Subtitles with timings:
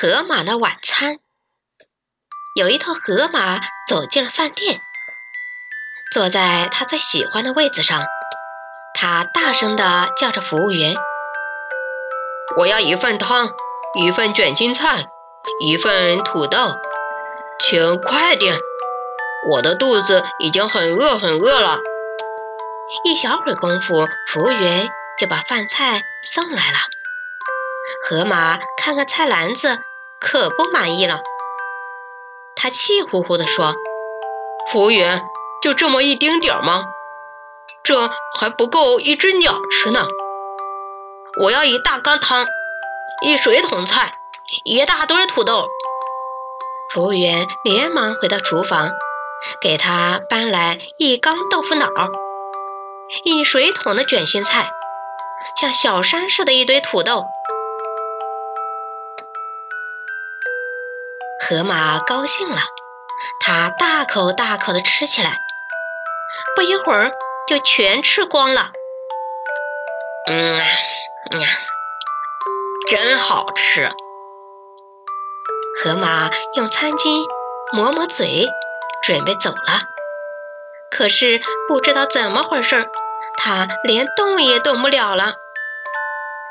[0.00, 1.18] 河马的晚餐。
[2.56, 4.80] 有一头河马走进了饭店，
[6.10, 8.02] 坐在他最喜欢的位子上，
[8.94, 10.94] 他大声地叫着服务员
[12.56, 13.50] ：“我要一份汤，
[13.94, 15.04] 一份卷心菜，
[15.66, 16.76] 一份土豆，
[17.58, 18.56] 请快点！
[19.50, 21.76] 我的肚子已经很饿很饿了。”
[23.04, 24.88] 一小会儿功夫，服务员
[25.18, 26.78] 就把饭菜送来了。
[28.08, 29.78] 河马看看菜篮子，
[30.20, 31.20] 可不满意了。
[32.54, 33.74] 他气呼呼地说
[34.70, 35.22] ：“服务员，
[35.62, 36.84] 就这么一丁点儿吗？
[37.82, 40.06] 这还不够一只鸟吃呢！
[41.42, 42.46] 我要一大缸汤，
[43.22, 44.12] 一水桶菜，
[44.64, 45.66] 一大堆土豆。”
[46.92, 48.90] 服务员连忙回到厨房，
[49.62, 51.86] 给他搬来一缸豆腐脑。
[53.24, 54.70] 一水桶的卷心菜，
[55.60, 57.24] 像小山似的一堆土豆。
[61.50, 62.60] 河马高兴了，
[63.40, 65.40] 它大口大口的吃起来，
[66.54, 67.10] 不一会儿
[67.48, 68.70] 就全吃光了。
[70.28, 70.64] 嗯呀，
[72.88, 73.90] 真好吃！
[75.82, 77.26] 河马用餐巾
[77.72, 78.46] 抹抹嘴，
[79.02, 79.82] 准备走了。
[80.92, 82.88] 可是不知道怎么回事，
[83.36, 85.34] 他连动也动不了了。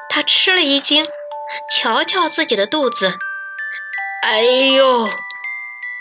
[0.09, 1.07] 他吃了一惊，
[1.71, 3.13] 瞧瞧自己的肚子，
[4.31, 5.09] 哎呦，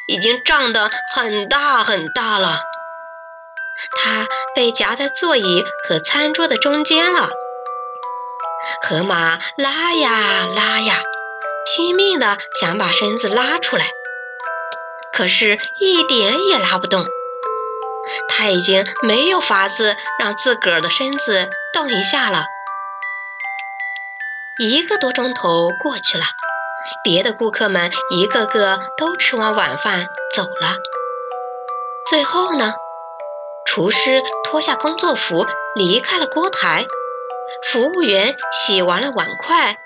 [0.06, 2.60] 已经胀得很大很大了。
[3.96, 7.30] 他被夹在座椅和餐桌的中间了。
[8.82, 11.00] 河马拉呀拉呀，
[11.64, 13.86] 拼命的想把身子拉出来，
[15.10, 17.06] 可是一点也拉不动。
[18.28, 22.44] 他已经没有法子让自个儿的身子动一下了。
[24.58, 26.24] 一个多钟头过去了，
[27.04, 30.76] 别的顾客们一个个都吃完晚饭走了。
[32.08, 32.72] 最后呢，
[33.66, 36.86] 厨师脱下工作服离开了锅台，
[37.70, 39.76] 服务员洗完了碗筷，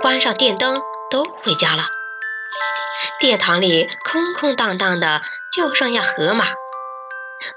[0.00, 0.80] 关上电灯
[1.10, 1.82] 都回家了。
[3.20, 5.20] 殿堂里空空荡荡的，
[5.52, 6.46] 就剩下河马。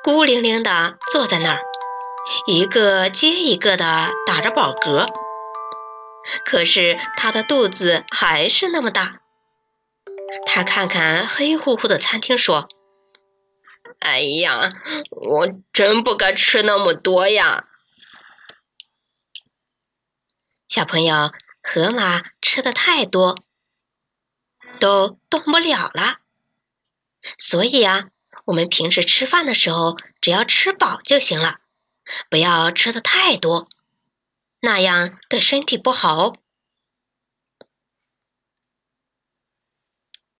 [0.03, 1.59] 孤零零地坐在那儿，
[2.45, 3.85] 一个接一个地
[4.27, 5.07] 打着饱嗝。
[6.45, 9.21] 可是他的肚子还是那么大。
[10.45, 12.67] 他看看黑乎乎的餐厅，说
[13.99, 14.73] ：“哎呀，
[15.11, 17.65] 我真不该吃那么多呀！”
[20.67, 21.31] 小朋友，
[21.63, 23.43] 河马吃的太多，
[24.79, 26.19] 都动不了了。
[27.37, 28.09] 所以啊。
[28.45, 31.59] 我们平时吃饭的时候，只要吃饱就行了，
[32.31, 33.69] 不要吃的太多，
[34.61, 36.33] 那样对身体不好。